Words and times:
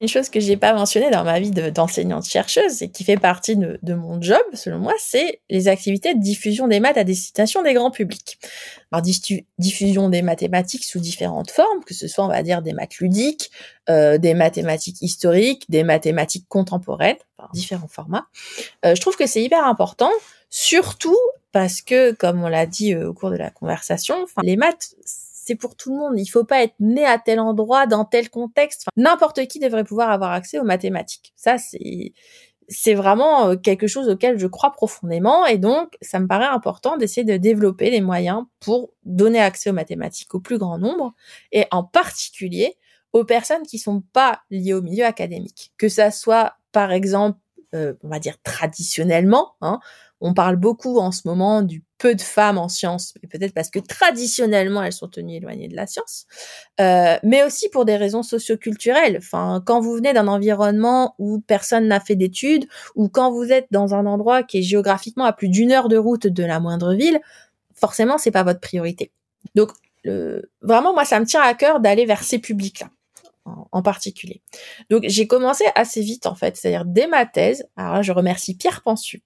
Une 0.00 0.06
chose 0.06 0.28
que 0.28 0.38
j'ai 0.38 0.56
pas 0.56 0.74
mentionnée 0.74 1.10
dans 1.10 1.24
ma 1.24 1.40
vie 1.40 1.50
d'enseignante-chercheuse 1.50 2.82
et 2.82 2.88
qui 2.88 3.02
fait 3.02 3.16
partie 3.16 3.56
de, 3.56 3.94
mon 3.94 4.22
job, 4.22 4.42
selon 4.54 4.78
moi, 4.78 4.94
c'est 5.00 5.40
les 5.50 5.66
activités 5.66 6.14
de 6.14 6.20
diffusion 6.20 6.68
des 6.68 6.78
maths 6.78 6.96
à 6.96 7.02
destination 7.02 7.64
des 7.64 7.74
grands 7.74 7.90
publics. 7.90 8.38
Alors, 8.92 9.02
diffusion 9.58 10.08
des 10.08 10.22
mathématiques 10.22 10.84
sous 10.84 11.00
différentes 11.00 11.50
formes, 11.50 11.82
que 11.84 11.94
ce 11.94 12.06
soit, 12.06 12.24
on 12.24 12.28
va 12.28 12.44
dire, 12.44 12.62
des 12.62 12.74
maths 12.74 12.98
ludiques, 12.98 13.50
euh, 13.90 14.18
des 14.18 14.34
mathématiques 14.34 15.02
historiques, 15.02 15.64
des 15.68 15.82
mathématiques 15.82 16.46
contemporaines, 16.48 17.16
différents 17.52 17.88
formats. 17.88 18.28
Euh, 18.84 18.94
je 18.94 19.00
trouve 19.00 19.16
que 19.16 19.26
c'est 19.26 19.42
hyper 19.42 19.64
important, 19.64 20.12
surtout 20.48 21.18
parce 21.50 21.80
que, 21.80 22.12
comme 22.12 22.44
on 22.44 22.48
l'a 22.48 22.66
dit 22.66 22.94
euh, 22.94 23.08
au 23.08 23.14
cours 23.14 23.30
de 23.30 23.36
la 23.36 23.50
conversation, 23.50 24.26
les 24.42 24.56
maths, 24.56 24.94
c'est 25.48 25.54
pour 25.54 25.76
tout 25.76 25.90
le 25.90 25.96
monde. 25.96 26.18
Il 26.18 26.26
faut 26.26 26.44
pas 26.44 26.62
être 26.62 26.74
né 26.78 27.06
à 27.06 27.18
tel 27.18 27.40
endroit, 27.40 27.86
dans 27.86 28.04
tel 28.04 28.28
contexte. 28.28 28.86
N'importe 28.96 29.46
qui 29.46 29.58
devrait 29.58 29.84
pouvoir 29.84 30.10
avoir 30.10 30.32
accès 30.32 30.58
aux 30.58 30.64
mathématiques. 30.64 31.32
Ça, 31.36 31.56
c'est 32.68 32.94
vraiment 32.94 33.48
euh, 33.48 33.56
quelque 33.56 33.86
chose 33.86 34.10
auquel 34.10 34.38
je 34.38 34.46
crois 34.46 34.72
profondément 34.72 35.46
et 35.46 35.56
donc 35.56 35.96
ça 36.02 36.18
me 36.20 36.26
paraît 36.26 36.44
important 36.44 36.98
d'essayer 36.98 37.24
de 37.24 37.38
développer 37.38 37.88
les 37.88 38.02
moyens 38.02 38.44
pour 38.60 38.92
donner 39.06 39.40
accès 39.40 39.70
aux 39.70 39.72
mathématiques 39.72 40.34
au 40.34 40.40
plus 40.40 40.58
grand 40.58 40.76
nombre 40.76 41.14
et 41.50 41.64
en 41.70 41.82
particulier 41.82 42.76
aux 43.14 43.24
personnes 43.24 43.62
qui 43.62 43.78
sont 43.78 44.02
pas 44.12 44.42
liées 44.50 44.74
au 44.74 44.82
milieu 44.82 45.06
académique. 45.06 45.72
Que 45.78 45.88
ça 45.88 46.10
soit 46.10 46.56
par 46.72 46.92
exemple, 46.92 47.38
euh, 47.74 47.94
on 48.02 48.08
va 48.08 48.18
dire 48.18 48.36
traditionnellement, 48.42 49.54
hein, 49.62 49.80
on 50.20 50.34
parle 50.34 50.56
beaucoup 50.56 50.98
en 50.98 51.12
ce 51.12 51.22
moment 51.26 51.62
du 51.62 51.84
peu 51.98 52.14
de 52.14 52.20
femmes 52.20 52.58
en 52.58 52.68
sciences, 52.68 53.14
peut-être 53.30 53.52
parce 53.52 53.70
que 53.70 53.78
traditionnellement 53.80 54.82
elles 54.82 54.92
sont 54.92 55.08
tenues 55.08 55.36
éloignées 55.36 55.68
de 55.68 55.74
la 55.74 55.86
science, 55.86 56.26
euh, 56.80 57.16
mais 57.24 57.42
aussi 57.42 57.68
pour 57.68 57.84
des 57.84 57.96
raisons 57.96 58.22
socioculturelles. 58.22 59.18
Enfin, 59.18 59.62
quand 59.66 59.80
vous 59.80 59.94
venez 59.94 60.12
d'un 60.12 60.28
environnement 60.28 61.14
où 61.18 61.40
personne 61.40 61.88
n'a 61.88 62.00
fait 62.00 62.14
d'études, 62.14 62.66
ou 62.94 63.08
quand 63.08 63.32
vous 63.32 63.52
êtes 63.52 63.66
dans 63.70 63.94
un 63.94 64.06
endroit 64.06 64.42
qui 64.44 64.58
est 64.58 64.62
géographiquement 64.62 65.24
à 65.24 65.32
plus 65.32 65.48
d'une 65.48 65.72
heure 65.72 65.88
de 65.88 65.96
route 65.96 66.26
de 66.26 66.44
la 66.44 66.60
moindre 66.60 66.94
ville, 66.94 67.20
forcément 67.74 68.18
c'est 68.18 68.30
pas 68.30 68.44
votre 68.44 68.60
priorité. 68.60 69.10
Donc 69.54 69.70
vraiment 70.62 70.94
moi 70.94 71.04
ça 71.04 71.20
me 71.20 71.26
tient 71.26 71.42
à 71.42 71.52
cœur 71.54 71.80
d'aller 71.80 72.06
vers 72.06 72.22
ces 72.22 72.38
publics-là 72.38 72.88
en, 73.72 73.82
particulier. 73.82 74.42
Donc 74.90 75.04
j'ai 75.06 75.26
commencé 75.26 75.64
assez 75.74 76.00
vite 76.00 76.26
en 76.26 76.34
fait, 76.34 76.56
c'est-à-dire 76.56 76.84
dès 76.84 77.06
ma 77.06 77.26
thèse. 77.26 77.66
Alors 77.76 77.94
là, 77.94 78.02
je 78.02 78.12
remercie 78.12 78.56
Pierre 78.56 78.82
Pensu. 78.82 79.22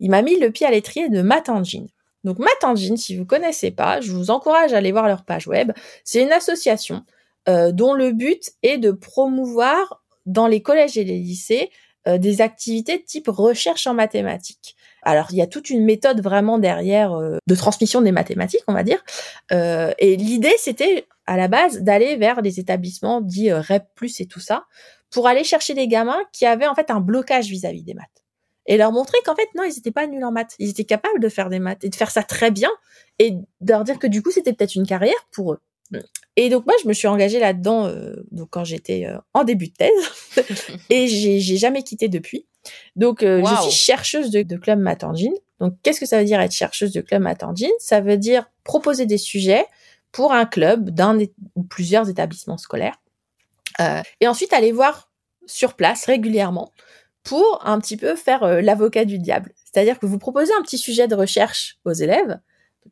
Il 0.00 0.10
m'a 0.10 0.22
mis 0.22 0.38
le 0.38 0.50
pied 0.50 0.66
à 0.66 0.70
l'étrier 0.70 1.08
de 1.08 1.22
Matangine. 1.22 1.88
Donc 2.24 2.38
Matangine, 2.38 2.96
si 2.96 3.16
vous 3.16 3.26
connaissez 3.26 3.70
pas, 3.70 4.00
je 4.00 4.10
vous 4.12 4.30
encourage 4.30 4.72
à 4.72 4.78
aller 4.78 4.92
voir 4.92 5.06
leur 5.06 5.24
page 5.24 5.46
web. 5.46 5.72
C'est 6.04 6.22
une 6.22 6.32
association 6.32 7.04
euh, 7.48 7.72
dont 7.72 7.92
le 7.92 8.12
but 8.12 8.52
est 8.62 8.78
de 8.78 8.90
promouvoir 8.90 10.02
dans 10.24 10.46
les 10.46 10.62
collèges 10.62 10.96
et 10.96 11.04
les 11.04 11.18
lycées 11.18 11.70
euh, 12.08 12.16
des 12.16 12.40
activités 12.40 12.98
de 12.98 13.04
type 13.04 13.28
recherche 13.28 13.86
en 13.86 13.94
mathématiques. 13.94 14.74
Alors 15.02 15.26
il 15.30 15.36
y 15.36 15.42
a 15.42 15.46
toute 15.46 15.68
une 15.68 15.84
méthode 15.84 16.22
vraiment 16.22 16.58
derrière 16.58 17.12
euh, 17.12 17.36
de 17.46 17.54
transmission 17.54 18.00
des 18.00 18.12
mathématiques, 18.12 18.64
on 18.66 18.72
va 18.72 18.82
dire. 18.82 19.04
et 19.50 20.16
l'idée 20.16 20.54
c'était 20.58 21.06
à 21.26 21.36
la 21.36 21.48
base 21.48 21.80
d'aller 21.80 22.16
vers 22.16 22.42
des 22.42 22.60
établissements 22.60 23.20
dits 23.20 23.52
REP+ 23.52 23.84
et 24.18 24.26
tout 24.26 24.40
ça 24.40 24.66
pour 25.10 25.28
aller 25.28 25.44
chercher 25.44 25.74
des 25.74 25.88
gamins 25.88 26.20
qui 26.32 26.44
avaient 26.44 26.66
en 26.66 26.74
fait 26.74 26.90
un 26.90 27.00
blocage 27.00 27.48
vis-à-vis 27.48 27.82
des 27.82 27.94
maths 27.94 28.24
et 28.66 28.76
leur 28.76 28.92
montrer 28.92 29.18
qu'en 29.24 29.34
fait 29.34 29.48
non 29.54 29.64
ils 29.64 29.78
étaient 29.78 29.90
pas 29.90 30.06
nuls 30.06 30.24
en 30.24 30.32
maths. 30.32 30.54
Ils 30.58 30.70
étaient 30.70 30.84
capables 30.84 31.20
de 31.20 31.28
faire 31.28 31.48
des 31.48 31.58
maths 31.58 31.84
et 31.84 31.88
de 31.88 31.94
faire 31.94 32.10
ça 32.10 32.22
très 32.22 32.50
bien 32.50 32.70
et 33.18 33.32
de 33.32 33.72
leur 33.72 33.84
dire 33.84 33.98
que 33.98 34.06
du 34.06 34.22
coup 34.22 34.30
c'était 34.30 34.52
peut-être 34.52 34.74
une 34.74 34.86
carrière 34.86 35.28
pour 35.32 35.52
eux. 35.52 35.60
Et 36.36 36.48
donc 36.48 36.66
moi 36.66 36.74
je 36.82 36.88
me 36.88 36.92
suis 36.92 37.06
engagée 37.06 37.38
là-dedans 37.38 37.86
euh, 37.86 38.16
donc 38.32 38.48
quand 38.50 38.64
j'étais 38.64 39.06
euh, 39.06 39.18
en 39.32 39.44
début 39.44 39.68
de 39.68 39.74
thèse 39.74 40.46
et 40.90 41.06
j'ai 41.06 41.56
jamais 41.56 41.82
quitté 41.82 42.08
depuis. 42.08 42.46
Donc 42.96 43.22
euh, 43.22 43.44
je 43.44 43.62
suis 43.62 43.70
chercheuse 43.70 44.30
de, 44.30 44.42
de 44.42 44.56
club 44.56 44.78
Matangine 44.78 45.34
donc 45.60 45.74
qu'est-ce 45.82 46.00
que 46.00 46.06
ça 46.06 46.18
veut 46.18 46.24
dire 46.24 46.40
être 46.40 46.52
chercheuse 46.52 46.92
de 46.92 47.02
club 47.02 47.22
Matangine 47.22 47.70
ça 47.78 48.00
veut 48.00 48.16
dire 48.16 48.50
proposer 48.64 49.04
des 49.04 49.18
sujets 49.18 49.66
pour 50.14 50.32
un 50.32 50.46
club 50.46 50.90
d'un 50.90 51.18
ou 51.56 51.64
plusieurs 51.64 52.08
établissements 52.08 52.56
scolaires 52.56 52.96
et 54.20 54.28
ensuite 54.28 54.52
aller 54.52 54.70
voir 54.70 55.10
sur 55.46 55.74
place 55.74 56.06
régulièrement 56.06 56.72
pour 57.24 57.60
un 57.66 57.80
petit 57.80 57.96
peu 57.96 58.14
faire 58.14 58.44
euh, 58.44 58.60
l'avocat 58.60 59.04
du 59.04 59.18
diable. 59.18 59.52
C'est-à-dire 59.64 59.98
que 59.98 60.06
vous 60.06 60.18
proposez 60.18 60.52
un 60.54 60.62
petit 60.62 60.78
sujet 60.78 61.08
de 61.08 61.14
recherche 61.14 61.78
aux 61.84 61.92
élèves, 61.92 62.38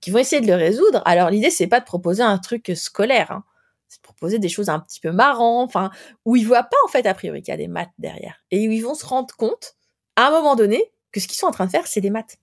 qui 0.00 0.10
vont 0.10 0.18
essayer 0.18 0.40
de 0.40 0.46
le 0.46 0.54
résoudre. 0.54 1.02
Alors 1.04 1.30
l'idée 1.30 1.50
c'est 1.50 1.66
pas 1.66 1.80
de 1.80 1.84
proposer 1.84 2.22
un 2.22 2.38
truc 2.38 2.72
scolaire, 2.74 3.30
hein. 3.30 3.44
c'est 3.88 3.98
de 3.98 4.02
proposer 4.02 4.38
des 4.38 4.48
choses 4.48 4.70
un 4.70 4.80
petit 4.80 5.00
peu 5.00 5.12
marrantes, 5.12 5.68
enfin 5.68 5.90
où 6.24 6.34
ils 6.34 6.46
voient 6.46 6.64
pas 6.64 6.76
en 6.86 6.88
fait 6.88 7.06
a 7.06 7.14
priori 7.14 7.42
qu'il 7.42 7.52
y 7.52 7.54
a 7.54 7.58
des 7.58 7.68
maths 7.68 7.92
derrière, 7.98 8.42
et 8.50 8.66
où 8.66 8.72
ils 8.72 8.82
vont 8.82 8.94
se 8.94 9.06
rendre 9.06 9.36
compte 9.36 9.74
à 10.16 10.28
un 10.28 10.30
moment 10.30 10.56
donné 10.56 10.82
que 11.12 11.20
ce 11.20 11.28
qu'ils 11.28 11.36
sont 11.36 11.46
en 11.46 11.52
train 11.52 11.66
de 11.66 11.70
faire 11.70 11.86
c'est 11.86 12.00
des 12.00 12.10
maths. 12.10 12.38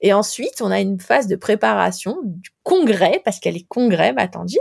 Et 0.00 0.12
ensuite 0.12 0.60
on 0.60 0.70
a 0.70 0.80
une 0.80 1.00
phase 1.00 1.26
de 1.26 1.36
préparation 1.36 2.18
du 2.24 2.50
congrès 2.62 3.20
parce 3.24 3.40
qu'elle 3.40 3.56
est 3.56 3.66
congrès 3.66 4.12
Matandine. 4.12 4.58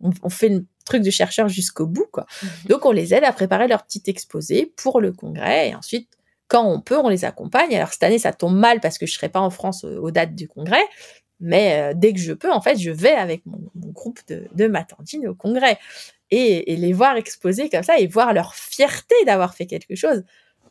On, 0.00 0.10
on 0.22 0.30
fait 0.30 0.48
le 0.48 0.66
truc 0.84 1.02
de 1.02 1.10
chercheur 1.10 1.48
jusqu'au 1.48 1.86
bout 1.86 2.06
quoi. 2.10 2.26
Mmh 2.42 2.46
Donc 2.68 2.86
on 2.86 2.92
les 2.92 3.14
aide 3.14 3.24
à 3.24 3.32
préparer 3.32 3.68
leur 3.68 3.84
petit 3.84 4.02
exposé 4.06 4.72
pour 4.76 5.00
le 5.00 5.12
congrès 5.12 5.70
et 5.70 5.74
ensuite 5.74 6.08
quand 6.50 6.66
on 6.66 6.80
peut, 6.80 6.98
on 6.98 7.08
les 7.08 7.24
accompagne. 7.24 7.74
Alors 7.74 7.92
cette 7.92 8.02
année, 8.02 8.18
ça 8.18 8.32
tombe 8.32 8.56
mal 8.56 8.80
parce 8.80 8.98
que 8.98 9.06
je 9.06 9.14
serai 9.14 9.28
pas 9.30 9.40
en 9.40 9.50
France 9.50 9.84
aux, 9.84 10.10
dates 10.10 10.34
du 10.34 10.48
congrès, 10.48 10.82
mais 11.38 11.80
euh, 11.80 11.92
dès 11.96 12.12
que 12.12 12.18
je 12.18 12.32
peux, 12.32 12.50
en 12.52 12.60
fait, 12.60 12.76
je 12.76 12.90
vais 12.90 13.12
avec 13.12 13.46
mon, 13.46 13.60
groupe 13.74 14.18
de, 14.28 14.46
de 14.52 14.66
Matantine 14.66 15.28
au 15.28 15.34
congrès 15.34 15.78
et, 16.30 16.76
les 16.76 16.92
voir 16.92 17.16
exposer 17.16 17.70
comme 17.70 17.82
ça 17.82 17.98
et 17.98 18.06
voir 18.06 18.32
leur 18.34 18.54
fierté 18.54 19.14
d'avoir 19.26 19.54
fait 19.54 19.66
quelque 19.66 19.94
chose. 19.94 20.24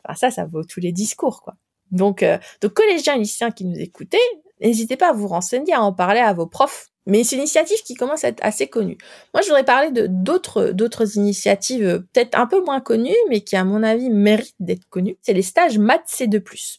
Enfin, 0.04 0.14
ça, 0.14 0.30
ça 0.30 0.44
vaut 0.44 0.64
tous 0.64 0.80
les 0.80 0.92
discours, 0.92 1.42
quoi. 1.42 1.56
Donc, 1.90 2.22
euh, 2.22 2.38
donc 2.60 2.74
collégiens 2.74 3.16
lycéens 3.16 3.50
qui 3.50 3.64
nous 3.64 3.78
écoutez, 3.78 4.20
n'hésitez 4.60 4.96
pas 4.96 5.10
à 5.10 5.12
vous 5.12 5.28
renseigner, 5.28 5.72
à 5.72 5.82
en 5.82 5.92
parler 5.92 6.20
à 6.20 6.32
vos 6.32 6.46
profs 6.46 6.90
mais 7.06 7.24
c'est 7.24 7.36
une 7.36 7.42
initiative 7.42 7.82
qui 7.82 7.94
commence 7.94 8.24
à 8.24 8.28
être 8.28 8.42
assez 8.42 8.68
connue. 8.68 8.98
Moi, 9.34 9.42
je 9.42 9.48
voudrais 9.48 9.64
parler 9.64 9.90
de 9.90 10.06
d'autres 10.06 10.70
d'autres 10.70 11.16
initiatives 11.16 11.84
euh, 11.84 11.98
peut-être 12.12 12.38
un 12.38 12.46
peu 12.46 12.62
moins 12.62 12.80
connues, 12.80 13.16
mais 13.28 13.40
qui 13.40 13.56
à 13.56 13.64
mon 13.64 13.82
avis 13.82 14.10
méritent 14.10 14.54
d'être 14.60 14.88
connues. 14.88 15.16
C'est 15.22 15.32
les 15.32 15.42
stages 15.42 15.78
Maths 15.78 16.06
C2+. 16.06 16.78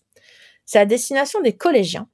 C'est 0.66 0.79
à 0.79 0.85
destination 0.85 1.41
des 1.41 1.53
collégiens. 1.53 2.07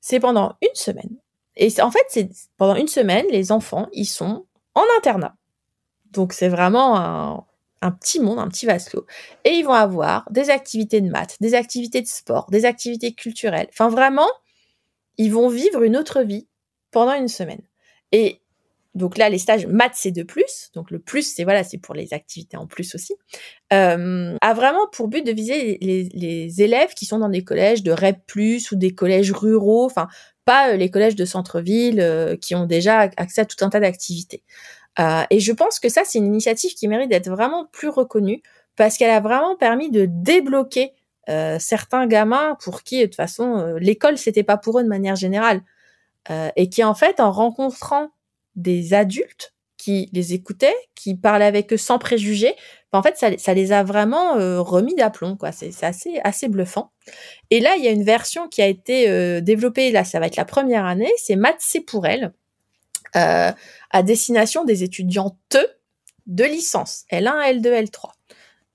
C'est 0.00 0.20
pendant 0.20 0.56
une 0.62 0.74
semaine. 0.74 1.16
Et 1.56 1.68
en 1.80 1.90
fait, 1.90 2.04
c'est 2.08 2.28
pendant 2.56 2.74
une 2.74 2.88
semaine, 2.88 3.26
les 3.30 3.52
enfants, 3.52 3.88
ils 3.92 4.06
sont 4.06 4.46
en 4.74 4.84
internat. 4.98 5.36
Donc 6.10 6.32
c'est 6.32 6.48
vraiment 6.48 6.98
un, 6.98 7.44
un 7.84 7.90
petit 7.90 8.18
monde, 8.18 8.38
un 8.38 8.48
petit 8.48 8.66
vase 8.66 8.88
clos. 8.88 9.06
Et 9.44 9.50
ils 9.50 9.62
vont 9.62 9.74
avoir 9.74 10.26
des 10.30 10.50
activités 10.50 11.00
de 11.00 11.10
maths, 11.10 11.36
des 11.40 11.54
activités 11.54 12.00
de 12.00 12.06
sport, 12.06 12.48
des 12.50 12.64
activités 12.64 13.12
culturelles. 13.12 13.68
Enfin 13.70 13.88
vraiment, 13.88 14.28
ils 15.18 15.32
vont 15.32 15.48
vivre 15.48 15.82
une 15.82 15.96
autre 15.96 16.22
vie 16.22 16.48
pendant 16.90 17.14
une 17.14 17.28
semaine. 17.28 17.62
Et 18.12 18.40
donc 18.94 19.18
là, 19.18 19.28
les 19.28 19.38
stages 19.38 19.66
maths, 19.66 19.94
c'est 19.96 20.12
de 20.12 20.22
plus. 20.22 20.70
Donc 20.74 20.90
le 20.90 20.98
plus, 20.98 21.34
c'est 21.34 21.44
voilà, 21.44 21.64
c'est 21.64 21.78
pour 21.78 21.94
les 21.94 22.14
activités 22.14 22.56
en 22.56 22.66
plus 22.66 22.94
aussi. 22.94 23.14
Euh, 23.72 24.36
a 24.40 24.54
vraiment 24.54 24.86
pour 24.92 25.08
but 25.08 25.26
de 25.26 25.32
viser 25.32 25.78
les, 25.80 26.62
élèves 26.62 26.94
qui 26.94 27.04
sont 27.04 27.18
dans 27.18 27.28
des 27.28 27.44
collèges 27.44 27.82
de 27.82 27.90
REP+, 27.92 28.22
ou 28.72 28.76
des 28.76 28.94
collèges 28.94 29.32
ruraux, 29.32 29.84
enfin 29.84 30.08
pas 30.44 30.70
euh, 30.70 30.76
les 30.76 30.90
collèges 30.90 31.16
de 31.16 31.24
centre-ville 31.24 32.00
euh, 32.00 32.36
qui 32.36 32.54
ont 32.54 32.66
déjà 32.66 33.10
accès 33.16 33.40
à 33.40 33.44
tout 33.44 33.62
un 33.64 33.70
tas 33.70 33.80
d'activités. 33.80 34.42
Euh, 34.98 35.22
et 35.30 35.40
je 35.40 35.52
pense 35.52 35.80
que 35.80 35.88
ça, 35.88 36.02
c'est 36.04 36.18
une 36.18 36.26
initiative 36.26 36.74
qui 36.74 36.88
mérite 36.88 37.10
d'être 37.10 37.28
vraiment 37.28 37.66
plus 37.72 37.88
reconnue 37.88 38.42
parce 38.76 38.96
qu'elle 38.96 39.10
a 39.10 39.20
vraiment 39.20 39.56
permis 39.56 39.90
de 39.90 40.06
débloquer 40.08 40.92
certains 41.58 42.06
gamins 42.06 42.54
pour 42.62 42.82
qui, 42.82 43.00
de 43.00 43.06
toute 43.06 43.14
façon, 43.14 43.76
l'école, 43.78 44.18
c'était 44.18 44.42
pas 44.42 44.58
pour 44.58 44.78
eux 44.78 44.82
de 44.82 44.88
manière 44.88 45.16
générale. 45.16 45.62
Euh, 46.30 46.48
et 46.56 46.70
qui 46.70 46.82
en 46.82 46.94
fait, 46.94 47.20
en 47.20 47.30
rencontrant 47.30 48.08
des 48.56 48.94
adultes 48.94 49.54
qui 49.76 50.08
les 50.12 50.32
écoutaient, 50.32 50.74
qui 50.94 51.14
parlaient 51.14 51.44
avec 51.44 51.72
eux 51.72 51.76
sans 51.76 51.98
préjugés, 51.98 52.54
ben, 52.92 53.00
en 53.00 53.02
fait, 53.02 53.18
ça, 53.18 53.54
les 53.54 53.72
a 53.72 53.82
vraiment 53.82 54.36
euh, 54.36 54.62
remis 54.62 54.94
d'aplomb, 54.94 55.36
quoi. 55.36 55.52
C'est 55.52 55.84
assez, 55.84 56.20
assez 56.24 56.48
bluffant. 56.48 56.92
Et 57.50 57.60
là, 57.60 57.76
il 57.76 57.84
y 57.84 57.88
a 57.88 57.90
une 57.90 58.04
version 58.04 58.48
qui 58.48 58.62
a 58.62 58.66
été 58.66 59.10
euh, 59.10 59.42
développée, 59.42 59.90
là, 59.90 60.04
ça 60.04 60.18
va 60.20 60.26
être 60.26 60.36
la 60.36 60.46
première 60.46 60.86
année, 60.86 61.10
c'est 61.18 61.36
Maths 61.36 61.56
c'est 61.58 61.82
pour 61.82 62.06
elle, 62.06 62.32
à 63.14 64.02
destination 64.02 64.64
des 64.64 64.82
étudiantes 64.82 65.56
de 66.26 66.44
licence, 66.44 67.04
L1, 67.12 67.60
L2, 67.60 67.86
L3. 67.86 68.10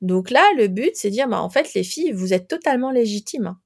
Donc 0.02 0.30
là, 0.30 0.44
le 0.58 0.68
but, 0.68 0.92
c'est 0.94 1.10
de 1.10 1.14
dire, 1.14 1.28
bah, 1.28 1.42
en 1.42 1.50
fait, 1.50 1.74
les 1.74 1.84
filles, 1.84 2.12
vous 2.12 2.34
êtes 2.34 2.48
totalement 2.48 2.92
légitimes. 2.92 3.48
Hein 3.48 3.60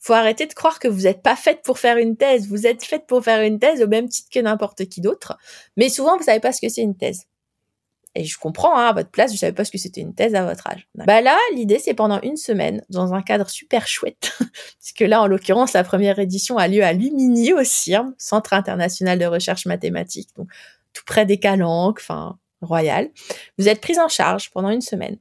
faut 0.00 0.14
arrêter 0.14 0.46
de 0.46 0.54
croire 0.54 0.78
que 0.78 0.88
vous 0.88 1.02
n'êtes 1.02 1.22
pas 1.22 1.36
faite 1.36 1.60
pour 1.62 1.78
faire 1.78 1.98
une 1.98 2.16
thèse. 2.16 2.48
Vous 2.48 2.66
êtes 2.66 2.82
faite 2.82 3.06
pour 3.06 3.22
faire 3.22 3.42
une 3.42 3.58
thèse 3.58 3.82
au 3.82 3.86
même 3.86 4.08
titre 4.08 4.30
que 4.32 4.40
n'importe 4.40 4.88
qui 4.88 5.02
d'autre. 5.02 5.36
Mais 5.76 5.90
souvent, 5.90 6.16
vous 6.16 6.24
savez 6.24 6.40
pas 6.40 6.52
ce 6.52 6.60
que 6.62 6.70
c'est 6.70 6.80
une 6.80 6.96
thèse. 6.96 7.26
Et 8.14 8.24
je 8.24 8.38
comprends, 8.38 8.76
hein, 8.76 8.86
à 8.86 8.92
votre 8.92 9.10
place, 9.10 9.32
je 9.32 9.38
savais 9.38 9.52
pas 9.52 9.64
ce 9.64 9.70
que 9.70 9.78
c'était 9.78 10.00
une 10.00 10.14
thèse 10.14 10.34
à 10.34 10.44
votre 10.44 10.66
âge. 10.66 10.88
Bah 10.94 11.20
là, 11.20 11.38
l'idée, 11.54 11.78
c'est 11.78 11.94
pendant 11.94 12.20
une 12.22 12.36
semaine, 12.36 12.82
dans 12.88 13.14
un 13.14 13.22
cadre 13.22 13.48
super 13.48 13.86
chouette, 13.86 14.36
puisque 14.80 15.00
là, 15.00 15.22
en 15.22 15.26
l'occurrence, 15.26 15.74
la 15.74 15.84
première 15.84 16.18
édition 16.18 16.58
a 16.58 16.66
lieu 16.66 16.82
à 16.82 16.92
Lumini, 16.92 17.52
au 17.52 17.62
CIRM, 17.62 18.14
Centre 18.18 18.52
international 18.52 19.18
de 19.18 19.26
recherche 19.26 19.66
mathématique, 19.66 20.30
donc 20.36 20.48
tout 20.92 21.04
près 21.06 21.24
des 21.24 21.38
Calanques, 21.38 21.98
enfin, 22.00 22.36
royal. 22.62 23.10
Vous 23.58 23.68
êtes 23.68 23.80
prise 23.80 24.00
en 24.00 24.08
charge 24.08 24.50
pendant 24.50 24.70
une 24.70 24.80
semaine 24.80 25.16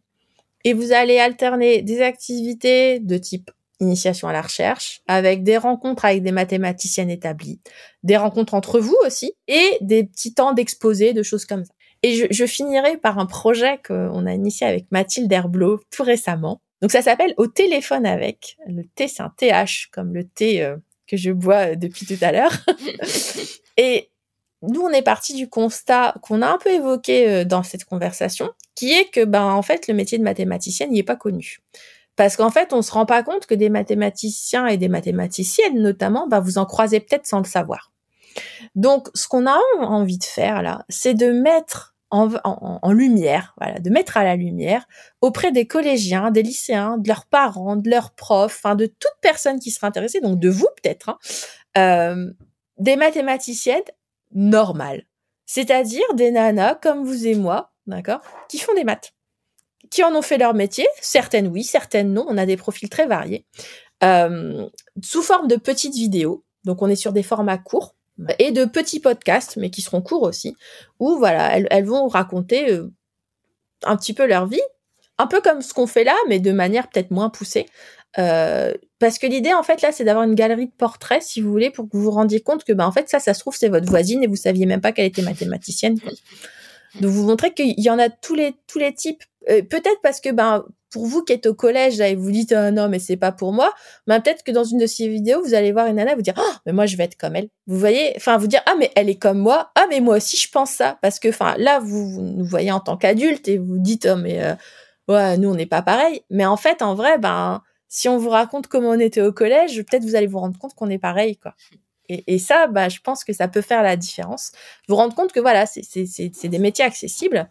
Et 0.63 0.73
vous 0.73 0.91
allez 0.91 1.19
alterner 1.19 1.83
des 1.83 2.01
activités 2.01 2.99
de 2.99 3.17
type 3.17 3.51
initiation 3.79 4.27
à 4.27 4.33
la 4.33 4.41
recherche, 4.41 5.01
avec 5.07 5.43
des 5.43 5.57
rencontres 5.57 6.05
avec 6.05 6.21
des 6.21 6.31
mathématiciennes 6.31 7.09
établies, 7.09 7.61
des 8.03 8.17
rencontres 8.17 8.53
entre 8.53 8.79
vous 8.79 8.97
aussi, 9.05 9.33
et 9.47 9.77
des 9.81 10.03
petits 10.03 10.33
temps 10.33 10.53
d'exposé, 10.53 11.13
de 11.13 11.23
choses 11.23 11.45
comme 11.45 11.63
ça. 11.63 11.71
Et 12.03 12.15
je, 12.15 12.25
je 12.31 12.45
finirai 12.45 12.97
par 12.97 13.19
un 13.19 13.25
projet 13.25 13.79
qu'on 13.85 14.25
a 14.25 14.33
initié 14.33 14.65
avec 14.65 14.85
Mathilde 14.91 15.31
Herblot 15.31 15.81
tout 15.91 16.03
récemment. 16.03 16.61
Donc 16.81 16.91
ça 16.91 17.01
s'appelle 17.01 17.33
Au 17.37 17.47
téléphone 17.47 18.05
avec. 18.05 18.57
Le 18.67 18.83
T, 18.83 19.07
c'est 19.07 19.21
un 19.21 19.33
TH, 19.35 19.89
comme 19.91 20.13
le 20.13 20.23
thé 20.23 20.63
euh, 20.63 20.77
que 21.07 21.17
je 21.17 21.31
bois 21.31 21.71
euh, 21.71 21.75
depuis 21.75 22.05
tout 22.05 22.17
à 22.21 22.31
l'heure. 22.31 22.53
et 23.77 24.09
nous, 24.61 24.81
on 24.81 24.89
est 24.89 25.01
parti 25.01 25.33
du 25.33 25.49
constat 25.49 26.15
qu'on 26.21 26.41
a 26.41 26.47
un 26.47 26.57
peu 26.57 26.69
évoqué 26.69 27.29
euh, 27.29 27.45
dans 27.45 27.63
cette 27.63 27.85
conversation, 27.85 28.49
qui 28.75 28.93
est 28.93 29.09
que, 29.09 29.25
ben, 29.25 29.43
en 29.43 29.61
fait, 29.61 29.87
le 29.87 29.93
métier 29.93 30.17
de 30.17 30.23
mathématicienne 30.23 30.91
n'est 30.91 31.03
pas 31.03 31.15
connu. 31.15 31.59
Parce 32.15 32.35
qu'en 32.35 32.49
fait, 32.49 32.73
on 32.73 32.81
se 32.81 32.91
rend 32.91 33.05
pas 33.05 33.23
compte 33.23 33.45
que 33.45 33.55
des 33.55 33.69
mathématiciens 33.69 34.67
et 34.67 34.77
des 34.77 34.89
mathématiciennes, 34.89 35.81
notamment, 35.81 36.27
ben, 36.27 36.39
vous 36.39 36.57
en 36.57 36.65
croisez 36.65 36.99
peut-être 36.99 37.25
sans 37.25 37.39
le 37.39 37.45
savoir. 37.45 37.91
Donc, 38.75 39.07
ce 39.15 39.27
qu'on 39.27 39.47
a 39.47 39.57
envie 39.79 40.17
de 40.17 40.23
faire 40.25 40.61
là, 40.61 40.85
c'est 40.89 41.13
de 41.13 41.31
mettre 41.31 41.88
en, 42.11 42.29
en, 42.43 42.91
lumière, 42.91 43.53
voilà, 43.57 43.79
de 43.79 43.89
mettre 43.89 44.17
à 44.17 44.23
la 44.23 44.35
lumière 44.35 44.87
auprès 45.21 45.51
des 45.51 45.67
collégiens, 45.67 46.31
des 46.31 46.41
lycéens, 46.41 46.97
de 46.97 47.07
leurs 47.07 47.25
parents, 47.25 47.75
de 47.75 47.89
leurs 47.89 48.11
profs, 48.11 48.59
enfin 48.63 48.75
de 48.75 48.87
toute 48.87 49.13
personne 49.21 49.59
qui 49.59 49.71
sera 49.71 49.87
intéressée, 49.87 50.19
donc 50.19 50.39
de 50.39 50.49
vous 50.49 50.67
peut-être, 50.81 51.09
hein, 51.09 51.17
euh, 51.77 52.31
des 52.77 52.95
mathématiciennes 52.95 53.83
normales, 54.33 55.03
c'est-à-dire 55.45 56.13
des 56.15 56.31
nanas 56.31 56.75
comme 56.75 57.03
vous 57.03 57.27
et 57.27 57.35
moi, 57.35 57.73
d'accord, 57.85 58.21
qui 58.47 58.57
font 58.57 58.73
des 58.73 58.83
maths, 58.83 59.13
qui 59.91 60.03
en 60.03 60.15
ont 60.15 60.21
fait 60.23 60.37
leur 60.37 60.53
métier, 60.53 60.87
certaines 61.01 61.47
oui, 61.47 61.63
certaines 61.63 62.13
non, 62.13 62.25
on 62.27 62.37
a 62.37 62.45
des 62.45 62.57
profils 62.57 62.89
très 62.89 63.05
variés, 63.05 63.45
euh, 64.03 64.67
sous 65.03 65.21
forme 65.21 65.47
de 65.47 65.57
petites 65.57 65.95
vidéos, 65.95 66.43
donc 66.63 66.81
on 66.81 66.89
est 66.89 66.95
sur 66.95 67.13
des 67.13 67.23
formats 67.23 67.57
courts, 67.57 67.95
et 68.37 68.51
de 68.51 68.65
petits 68.65 68.99
podcasts, 68.99 69.57
mais 69.57 69.69
qui 69.69 69.81
seront 69.81 70.01
courts 70.01 70.23
aussi, 70.23 70.55
où 70.99 71.17
voilà, 71.17 71.57
elles, 71.57 71.85
vont 71.85 72.07
raconter 72.07 72.71
euh, 72.71 72.91
un 73.83 73.95
petit 73.95 74.13
peu 74.13 74.25
leur 74.25 74.47
vie, 74.47 74.61
un 75.17 75.27
peu 75.27 75.41
comme 75.41 75.61
ce 75.61 75.73
qu'on 75.73 75.87
fait 75.87 76.03
là, 76.03 76.15
mais 76.27 76.39
de 76.39 76.51
manière 76.51 76.89
peut-être 76.89 77.11
moins 77.11 77.29
poussée. 77.29 77.65
Euh, 78.17 78.73
parce 78.97 79.19
que 79.19 79.27
l'idée, 79.27 79.53
en 79.53 79.63
fait, 79.63 79.81
là, 79.81 79.91
c'est 79.91 80.03
d'avoir 80.03 80.25
une 80.25 80.35
galerie 80.35 80.67
de 80.67 80.71
portraits, 80.71 81.21
si 81.21 81.41
vous 81.41 81.51
voulez, 81.51 81.69
pour 81.69 81.85
que 81.85 81.95
vous 81.95 82.03
vous 82.03 82.11
rendiez 82.11 82.41
compte 82.41 82.63
que, 82.63 82.73
ben, 82.73 82.85
en 82.85 82.91
fait, 82.91 83.07
ça, 83.09 83.19
ça 83.19 83.33
se 83.33 83.39
trouve, 83.39 83.55
c'est 83.55 83.69
votre 83.69 83.87
voisine 83.87 84.23
et 84.23 84.27
vous 84.27 84.35
saviez 84.35 84.65
même 84.65 84.81
pas 84.81 84.91
qu'elle 84.91 85.05
était 85.05 85.21
mathématicienne. 85.21 85.97
De 86.99 87.07
vous 87.07 87.25
montrer 87.25 87.53
qu'il 87.53 87.79
y 87.79 87.89
en 87.89 87.99
a 87.99 88.09
tous 88.09 88.35
les 88.35 88.55
tous 88.67 88.79
les 88.79 88.93
types. 88.93 89.23
Euh, 89.49 89.61
peut-être 89.61 90.01
parce 90.01 90.19
que, 90.21 90.31
ben, 90.31 90.65
pour 90.91 91.05
vous 91.05 91.23
qui 91.23 91.33
êtes 91.33 91.45
au 91.45 91.53
collège 91.53 91.97
là, 91.97 92.09
et 92.09 92.15
vous 92.15 92.31
dites 92.31 92.51
ah, 92.51 92.71
non 92.71 92.89
mais 92.89 92.99
c'est 92.99 93.17
pas 93.17 93.31
pour 93.31 93.53
moi, 93.53 93.73
mais 94.07 94.19
peut-être 94.19 94.43
que 94.43 94.51
dans 94.51 94.63
une 94.63 94.79
de 94.79 94.87
ces 94.87 95.07
vidéos 95.07 95.41
vous 95.43 95.53
allez 95.53 95.71
voir 95.71 95.87
une 95.87 95.95
nana 95.95 96.15
vous 96.15 96.21
dire 96.21 96.33
ah 96.37 96.59
mais 96.65 96.73
moi 96.73 96.85
je 96.85 96.97
vais 96.97 97.03
être 97.03 97.15
comme 97.15 97.35
elle. 97.35 97.49
Vous 97.67 97.77
voyez, 97.77 98.13
enfin 98.17 98.37
vous 98.37 98.47
dire 98.47 98.61
ah 98.65 98.75
mais 98.77 98.91
elle 98.95 99.09
est 99.09 99.15
comme 99.19 99.39
moi, 99.39 99.71
ah 99.75 99.85
mais 99.89 100.01
moi 100.01 100.17
aussi 100.17 100.37
je 100.37 100.49
pense 100.49 100.71
ça 100.71 100.97
parce 101.01 101.19
que 101.19 101.29
enfin 101.29 101.55
là 101.57 101.79
vous, 101.79 102.21
nous 102.21 102.45
voyez 102.45 102.71
en 102.71 102.79
tant 102.79 102.97
qu'adulte 102.97 103.47
et 103.47 103.57
vous 103.57 103.77
dites 103.77 104.07
oh 104.11 104.15
mais 104.17 104.43
euh, 104.43 104.55
ouais 105.07 105.37
nous 105.37 105.49
on 105.49 105.55
n'est 105.55 105.65
pas 105.65 105.81
pareil, 105.81 106.23
mais 106.29 106.45
en 106.45 106.57
fait 106.57 106.81
en 106.81 106.95
vrai 106.95 107.17
ben 107.19 107.61
si 107.87 108.07
on 108.09 108.17
vous 108.17 108.29
raconte 108.29 108.67
comment 108.67 108.89
on 108.89 108.99
était 108.99 109.21
au 109.21 109.31
collège, 109.31 109.81
peut-être 109.83 110.03
vous 110.03 110.15
allez 110.15 110.27
vous 110.27 110.39
rendre 110.39 110.57
compte 110.57 110.73
qu'on 110.75 110.89
est 110.89 110.99
pareil 110.99 111.37
quoi. 111.37 111.53
Et, 112.09 112.39
ça, 112.39 112.65
bah, 112.65 112.89
je 112.89 112.99
pense 113.01 113.23
que 113.23 113.33
ça 113.33 113.47
peut 113.47 113.61
faire 113.61 113.83
la 113.83 113.95
différence. 113.95 114.51
Vous 114.87 114.95
rendre 114.95 115.13
compte 115.13 115.31
que 115.31 115.39
voilà, 115.39 115.67
c'est 115.67 116.47
des 116.47 116.59
métiers 116.59 116.83
accessibles 116.83 117.49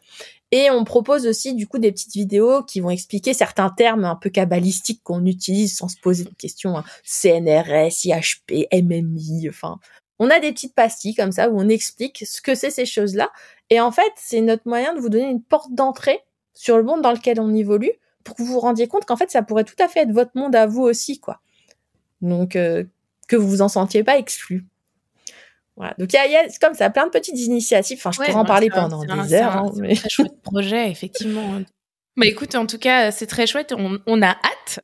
et 0.50 0.70
on 0.70 0.84
propose 0.84 1.26
aussi 1.26 1.55
du 1.55 1.66
coup 1.66 1.78
des 1.78 1.93
petites 1.93 2.14
vidéos 2.14 2.62
qui 2.62 2.81
vont 2.81 2.90
expliquer 2.90 3.34
certains 3.34 3.70
termes 3.70 4.05
un 4.05 4.16
peu 4.16 4.31
cabalistiques 4.31 5.02
qu'on 5.05 5.26
utilise 5.26 5.76
sans 5.76 5.88
se 5.88 5.99
poser 6.00 6.25
de 6.25 6.34
questions. 6.34 6.76
Hein. 6.76 6.84
CNRS, 7.05 8.05
IHP, 8.05 8.66
MMI, 8.72 9.49
enfin. 9.49 9.78
On 10.19 10.31
a 10.31 10.40
des 10.40 10.50
petites 10.50 10.75
pastilles 10.75 11.14
comme 11.14 11.31
ça 11.31 11.49
où 11.49 11.60
on 11.60 11.69
explique 11.69 12.25
ce 12.26 12.40
que 12.40 12.56
c'est 12.56 12.70
ces 12.70 12.87
choses-là. 12.87 13.31
Et 13.70 13.78
en 13.78 13.93
fait, 13.93 14.12
c'est 14.16 14.40
notre 14.40 14.66
moyen 14.66 14.94
de 14.94 14.99
vous 14.99 15.10
donner 15.10 15.31
une 15.31 15.43
porte 15.43 15.72
d'entrée 15.72 16.19
sur 16.55 16.76
le 16.76 16.82
monde 16.82 17.02
dans 17.02 17.12
lequel 17.12 17.40
on 17.40 17.55
évolue 17.55 17.93
pour 18.25 18.34
que 18.34 18.43
vous 18.43 18.55
vous 18.55 18.60
rendiez 18.60 18.88
compte 18.88 19.05
qu'en 19.05 19.16
fait, 19.16 19.31
ça 19.31 19.43
pourrait 19.43 19.64
tout 19.64 19.76
à 19.78 19.87
fait 19.87 20.00
être 20.00 20.12
votre 20.12 20.32
monde 20.34 20.56
à 20.56 20.66
vous 20.66 20.82
aussi, 20.82 21.20
quoi. 21.20 21.40
Donc, 22.20 22.56
euh, 22.56 22.84
que 23.29 23.37
vous 23.37 23.49
vous 23.49 23.63
en 23.63 23.69
sentiez 23.69 24.03
pas 24.03 24.19
exclu. 24.19 24.65
Voilà. 25.77 25.95
Donc 25.99 26.13
il 26.13 26.33
y, 26.33 26.37
a, 26.37 26.49
comme 26.61 26.75
ça, 26.75 26.91
plein 26.91 27.07
de 27.07 27.11
petites 27.11 27.39
initiatives. 27.39 27.99
Enfin, 27.99 28.11
je 28.11 28.17
pourrais 28.17 28.35
en 28.35 28.45
parler 28.45 28.69
pendant 28.69 29.05
des 29.05 29.35
heures. 29.35 29.57
Hein, 29.57 29.73
mais... 29.77 29.95
très 29.95 30.09
chouette 30.09 30.43
projet, 30.43 30.91
effectivement. 30.91 31.61
Bah 32.19 32.27
écoute, 32.27 32.57
en 32.57 32.67
tout 32.67 32.79
cas, 32.79 33.13
c'est 33.13 33.29
très 33.29 33.47
chouette. 33.47 33.73
On, 33.77 34.23
a 34.23 34.31
hâte 34.31 34.81